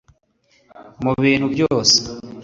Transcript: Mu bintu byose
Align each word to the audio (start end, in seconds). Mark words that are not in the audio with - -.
Mu 1.03 1.11
bintu 1.23 1.45
byose 1.53 1.97